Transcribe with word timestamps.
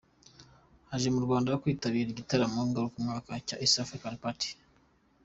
Aje 0.93 1.07
mu 1.15 1.19
Rwanda 1.25 1.59
kwitabira 1.61 2.09
igitaramo 2.11 2.59
ngarukamwaka 2.69 3.31
cya 3.47 3.55
East 3.63 3.77
African 3.85 4.15
Party. 4.23 4.49